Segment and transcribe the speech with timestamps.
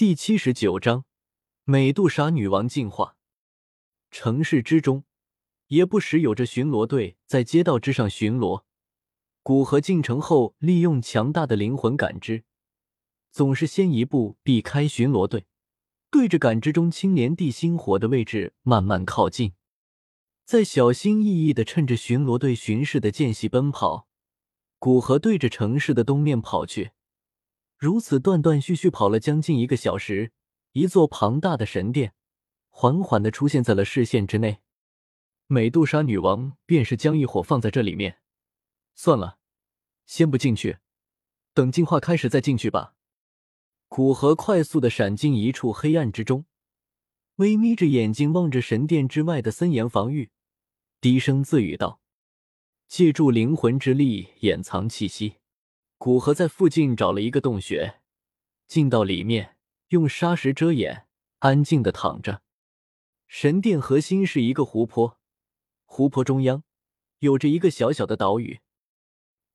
[0.00, 1.04] 第七十九章，
[1.64, 3.18] 美杜莎女王进化。
[4.10, 5.04] 城市之中，
[5.66, 8.62] 也不时有着巡逻队在街道之上巡逻。
[9.42, 12.44] 古河进城后，利用强大的灵魂感知，
[13.30, 15.44] 总是先一步避开巡逻队，
[16.10, 19.52] 对着感知中青莲地心火的位置慢慢靠近，
[20.46, 24.08] 再小心翼翼的趁着巡逻队巡视的间隙奔跑。
[24.78, 26.92] 古河对着城市的东面跑去。
[27.80, 30.32] 如此断断续续跑了将近一个小时，
[30.72, 32.12] 一座庞大的神殿
[32.68, 34.58] 缓缓的出现在了视线之内。
[35.46, 38.18] 美杜莎女王便是将异火放在这里面。
[38.94, 39.38] 算了，
[40.04, 40.76] 先不进去，
[41.54, 42.94] 等进化开始再进去吧。
[43.88, 46.44] 古河快速的闪进一处黑暗之中，
[47.36, 50.30] 微眯着眼睛望着神殿之外的森严防御，
[51.00, 52.02] 低声自语道
[52.86, 55.36] ：“借助灵魂之力掩藏气息。”
[56.02, 58.00] 古河在附近找了一个洞穴，
[58.66, 59.58] 进到里面，
[59.88, 61.06] 用沙石遮掩，
[61.40, 62.40] 安静的躺着。
[63.28, 65.18] 神殿核心是一个湖泊，
[65.84, 66.64] 湖泊中央
[67.18, 68.60] 有着一个小小的岛屿。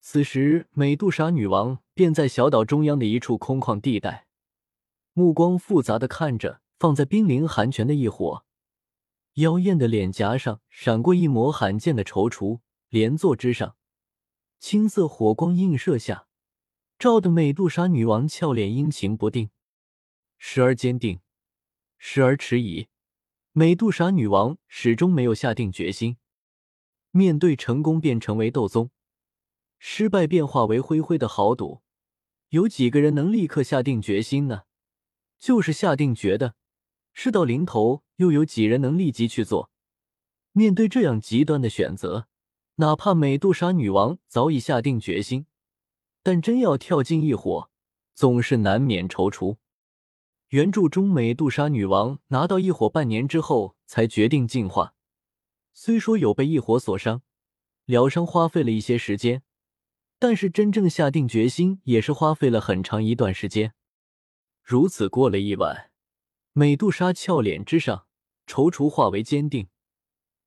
[0.01, 4.27] 此时，美杜莎女王便在小岛中央的一处空旷地带，
[5.13, 8.45] 目光复杂的看着放在冰灵寒泉的异火，
[9.37, 13.75] 妖艳的脸颊上闪过一抹罕见的踌躇，莲座之上，
[14.59, 16.27] 青色火光映射下。
[16.97, 19.49] 照得美杜莎女王俏脸阴晴不定，
[20.37, 21.19] 时而坚定，
[21.97, 22.87] 时而迟疑。
[23.51, 26.17] 美杜莎女王始终没有下定决心。
[27.11, 28.91] 面对成功便成为斗宗，
[29.77, 31.81] 失败变化为灰灰的豪赌，
[32.49, 34.63] 有几个人能立刻下定决心呢？
[35.37, 36.55] 就是下定决的，
[37.13, 39.69] 事到临头，又有几人能立即去做？
[40.53, 42.27] 面对这样极端的选择，
[42.75, 45.45] 哪怕美杜莎女王早已下定决心。
[46.25, 47.69] 但真要跳进异火，
[48.15, 49.57] 总是难免踌躇。
[50.47, 54.95] 原著中，美杜莎女王拿到异火半年之后才决定进化，
[55.71, 57.21] 虽说有被异火所伤，
[57.85, 59.43] 疗伤花费了一些时间，
[60.17, 63.75] 但是真正下定决心也是花费了很长一段时间。
[64.63, 65.91] 如此过了一晚，
[66.53, 68.07] 美杜莎俏脸之上
[68.47, 69.67] 踌躇化为坚定，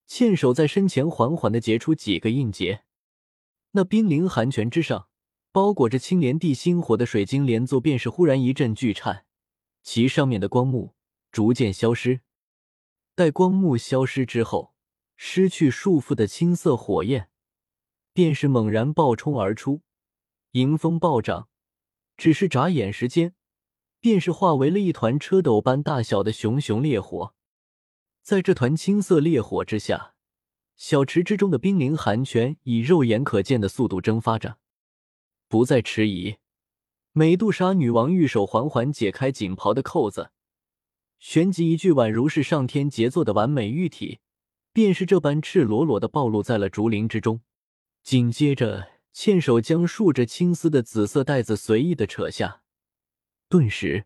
[0.08, 2.82] 纤手在身前缓缓的结出几个印结，
[3.70, 5.07] 那冰凌寒泉之上。
[5.50, 9.24] 包裹着青莲地心火的水晶莲座，便是忽然一阵巨颤，
[9.82, 10.94] 其上面的光幕
[11.32, 12.20] 逐渐消失。
[13.14, 14.74] 待光幕消失之后，
[15.16, 17.30] 失去束缚的青色火焰
[18.12, 19.80] 便是猛然暴冲而出，
[20.52, 21.48] 迎风暴涨。
[22.16, 23.34] 只是眨眼时间，
[24.00, 27.34] 便是化为了一团车斗般大小的熊熊烈火。
[28.22, 30.14] 在这团青色烈火之下，
[30.76, 34.58] 小池之中的冰凌寒泉以肉眼可见的速度蒸发着。
[35.48, 36.36] 不再迟疑，
[37.12, 40.30] 美杜莎女王玉手缓缓解开锦袍的扣子，
[41.18, 44.18] 旋即一具宛如是上天杰作的完美玉体，
[44.74, 47.40] 便是这般赤裸裸的暴露在了竹林之中。
[48.02, 52.60] 紧接着，纤手将束着青丝的紫色带子随意的扯下，
[53.48, 54.04] 顿时，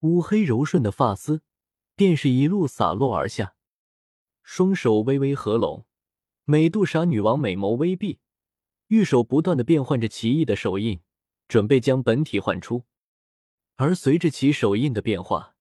[0.00, 1.40] 乌黑柔顺的发丝
[1.96, 3.54] 便是一路洒落而下。
[4.42, 5.86] 双手微微合拢，
[6.44, 8.18] 美杜莎女王美眸微闭。
[8.90, 10.98] 玉手不断的变换着奇异的手印，
[11.46, 12.86] 准备将本体唤出。
[13.76, 15.54] 而随着其手印的变化，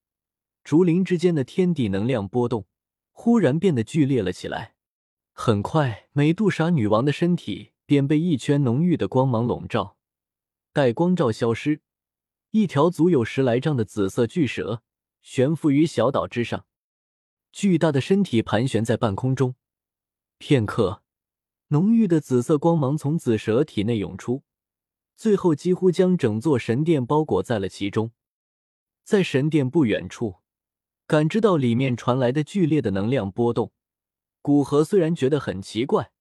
[0.64, 2.66] 竹林之间的天地能量波动
[3.12, 4.74] 忽然变得剧烈了起来。
[5.32, 9.96] 很快，美杜莎女王的身体便被一圈浓郁的光芒笼罩。
[10.74, 11.82] 待光照消失，
[12.50, 14.82] 一条足有十来丈的紫色巨蛇
[15.22, 16.66] 悬浮于小岛之上，
[17.52, 19.54] 巨大的身体盘旋在半空中。
[20.40, 21.04] 片刻。
[21.72, 24.42] 浓郁的紫色光芒从紫蛇体内涌出，
[25.16, 28.12] 最后几乎将整座神殿包裹在了其中。
[29.04, 30.38] 在神殿不远处，
[31.06, 33.72] 感知到里面传来的剧烈的能量波动，
[34.42, 36.12] 古河虽然觉得很奇怪，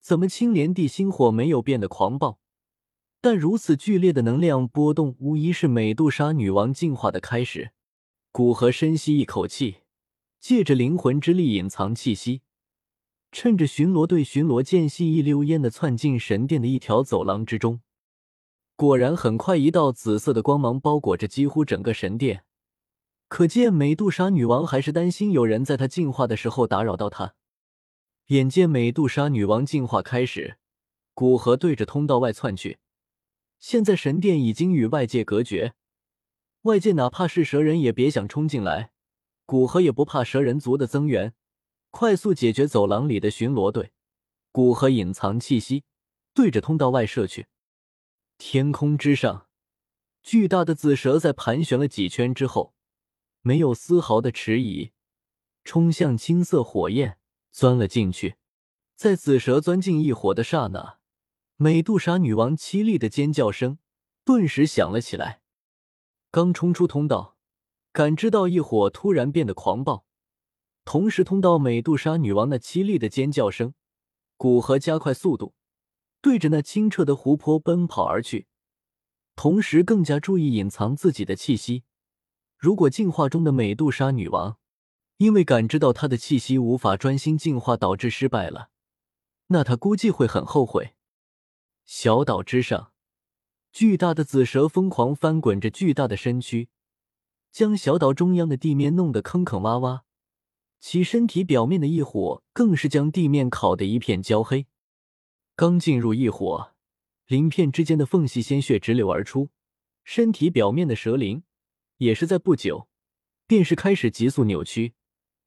[0.00, 2.38] 怎么青莲地心火没有变得狂暴，
[3.20, 7.72] 但如此剧烈的能量波动，无疑是美杜莎女王进化的开始。
[8.30, 9.78] 古河深吸一口气，
[10.38, 12.42] 借着灵魂之力隐藏气息。
[13.38, 17.82] 趁着巡逻队巡逻间隙，一溜烟的窜进神殿的一条走廊之中。
[18.76, 22.44] 果然，很快一道紫色的光芒包裹着几乎整个神殿。
[23.28, 27.34] 可见美杜莎女王还是担心有人在她进化的时候打扰到她。
[28.28, 30.56] 眼见美杜莎女王进化开始，
[31.12, 32.78] 古河对着通道外窜去。
[33.58, 35.74] 现在神殿已经与外界隔绝，
[36.62, 38.92] 外界哪怕是蛇人也别想冲进来。
[39.44, 41.34] 古河也不怕蛇人族的增援。
[41.90, 43.92] 快速解决走廊里的巡逻队，
[44.52, 45.84] 古河隐藏气息，
[46.34, 47.46] 对着通道外射去。
[48.38, 49.48] 天空之上，
[50.22, 52.74] 巨大的紫蛇在盘旋了几圈之后，
[53.42, 54.92] 没有丝毫的迟疑，
[55.64, 57.18] 冲向青色火焰，
[57.50, 58.36] 钻了进去。
[58.94, 60.98] 在紫蛇钻进异火的刹那，
[61.56, 63.78] 美杜莎女王凄厉的尖叫声
[64.24, 65.42] 顿时响了起来。
[66.30, 67.36] 刚冲出通道，
[67.92, 70.05] 感知到异火突然变得狂暴，
[70.86, 73.74] 同时通到美杜莎女王那凄厉的尖叫声，
[74.36, 75.52] 古河加快速度，
[76.20, 78.46] 对着那清澈的湖泊奔跑而去。
[79.34, 81.82] 同时，更加注意隐藏自己的气息。
[82.56, 84.58] 如果进化中的美杜莎女王
[85.16, 88.70] 因为感知到她的气息无法专心进化导致失败了，
[89.48, 90.94] 那她估计会很后悔。
[91.84, 92.92] 小岛之上，
[93.72, 96.68] 巨大的紫蛇疯狂翻滚着巨大的身躯，
[97.50, 100.02] 将小岛中央的地面弄得坑坑洼洼。
[100.88, 104.68] 其身体表面的异火更是将地面烤得一片焦黑。
[105.56, 106.74] 刚进入异火。
[107.26, 109.50] 鳞片之间的缝隙，鲜血直流而出。
[110.04, 111.42] 身体表面的蛇鳞
[111.96, 112.88] 也是在不久，
[113.48, 114.94] 便是开始急速扭曲，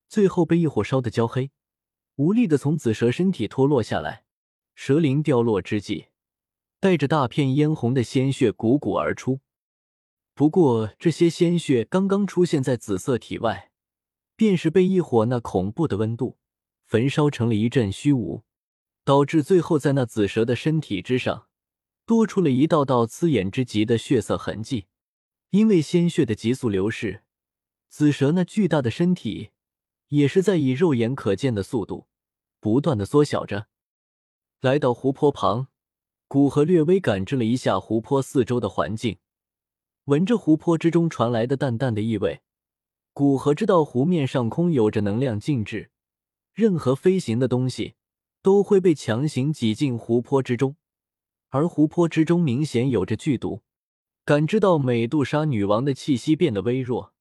[0.09, 1.51] 最后被异火烧得焦黑，
[2.17, 4.25] 无力的从紫蛇身体脱落下来。
[4.75, 6.07] 蛇鳞掉落之际，
[6.81, 9.39] 带着大片嫣红的鲜血汩汩而出。
[10.33, 13.68] 不过，这些鲜血刚刚出现在紫色体外，
[14.39, 16.37] 便是被异火那恐怖的温度
[16.85, 18.45] 焚烧成了一阵虚无，
[19.03, 21.47] 导致最后在那紫蛇的身体之上。
[22.05, 24.85] 多出了一道道刺眼之极的血色痕迹，
[25.49, 27.25] 因为鲜血的急速流逝，
[27.89, 29.49] 紫蛇那巨大的身体
[30.07, 32.07] 也是在以肉眼可见的速度
[32.61, 33.67] 不断的缩小着。
[34.61, 35.67] 来到湖泊旁，
[36.29, 39.17] 古河略微感知了一下湖泊四周的环境，
[40.05, 42.41] 闻着湖泊之中传来的淡淡的异味，
[43.19, 45.91] 古河知道湖面上空有着能量禁制，
[46.53, 47.95] 任何飞行的东西
[48.41, 50.77] 都会被强行挤进湖泊之中。
[51.49, 53.61] 而湖泊之中明显有着剧毒，
[54.23, 57.13] 感知到美杜莎女王的气息变得微弱，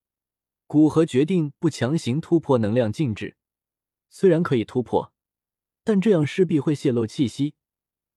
[0.69, 3.37] 古河决定不强行突破能量禁制。
[4.09, 5.13] 虽然可以突破，
[5.83, 7.55] 但这样势必会泄露气息，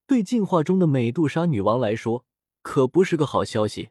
[0.06, 2.28] 对进化中的美杜莎女王来说
[2.62, 3.90] 可不是个好消息。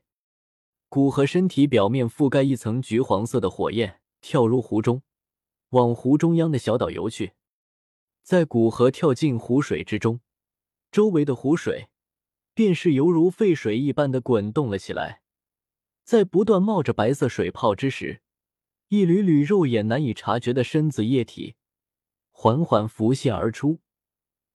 [0.91, 5.03] 古河身体表面覆盖一层橘黄色的火焰，跳入湖中，
[5.69, 7.35] 往湖中央的小岛游去。
[8.25, 10.19] 在古河跳进湖水之中，
[10.91, 11.91] 周围的湖水。
[12.55, 15.23] 便是犹如沸水一般的滚动了起来，
[16.03, 18.21] 在不断冒着白色水泡之时，
[18.89, 21.55] 一缕缕肉眼难以察觉的深紫液体
[22.33, 23.79] 缓缓浮现而出。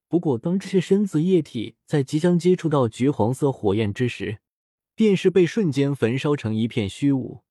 [0.10, 4.40] 不过，当这些深紫液体在即将接触到橘黄色火焰之时，
[4.96, 7.44] 便是被瞬间焚烧成一片虚无。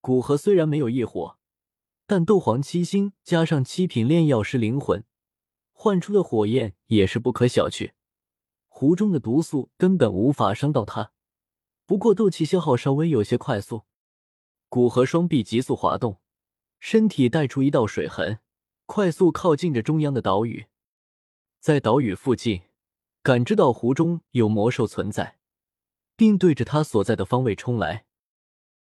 [0.00, 1.38] 古河虽然没有异火，
[2.06, 5.04] 但斗皇七星加上七品炼药师灵魂
[5.72, 7.92] 换出的火焰也是不可小觑。
[8.68, 11.12] 湖中的毒素根本无法伤到他，
[11.86, 13.84] 不过斗气消耗稍微有些快速。
[14.68, 16.20] 古河双臂急速滑动，
[16.80, 18.40] 身体带出一道水痕，
[18.86, 20.66] 快速靠近着中央的岛屿。
[21.60, 22.62] 在岛屿附近，
[23.22, 25.38] 感知到湖中有魔兽存在，
[26.16, 28.04] 并对着他所在的方位冲来。